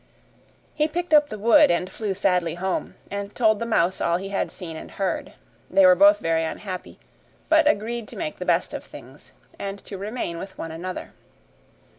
[0.73, 4.29] He picked up the wood, and flew sadly home, and told the mouse all he
[4.29, 5.33] had seen and heard.
[5.69, 6.97] They were both very unhappy,
[7.49, 11.13] but agreed to make the best of things and to remain with one another.